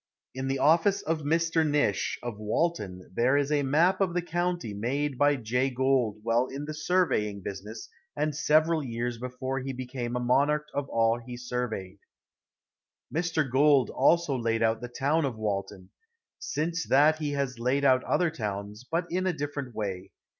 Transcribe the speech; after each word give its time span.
In 0.33 0.47
the 0.47 0.57
office 0.57 1.03
of 1.03 1.21
Mr. 1.21 1.63
Nish, 1.63 2.17
of 2.23 2.39
Walton, 2.39 3.11
there 3.13 3.37
is 3.37 3.51
a 3.51 3.61
map 3.61 4.01
of 4.01 4.15
the 4.15 4.21
county 4.23 4.73
made 4.73 5.15
by 5.15 5.35
Jay 5.35 5.69
Gould 5.69 6.21
while 6.23 6.47
in 6.47 6.65
the 6.65 6.73
surveying 6.73 7.41
business, 7.43 7.87
and 8.15 8.35
several 8.35 8.83
years 8.83 9.19
before 9.19 9.59
he 9.59 9.73
became 9.73 10.15
a 10.15 10.19
monarch 10.19 10.65
of 10.73 10.89
all 10.89 11.19
he 11.19 11.37
surveyed. 11.37 11.99
Mr. 13.13 13.47
Gould 13.47 13.91
also 13.91 14.35
laid 14.35 14.63
out 14.63 14.81
the 14.81 14.87
town 14.87 15.23
of 15.23 15.37
Walton. 15.37 15.91
Since 16.39 16.87
that 16.87 17.19
he 17.19 17.33
has 17.33 17.59
laid 17.59 17.85
out 17.85 18.03
other 18.05 18.31
towns, 18.31 18.83
but 18.83 19.05
in 19.11 19.27
a 19.27 19.33
different 19.33 19.75
way. 19.75 20.09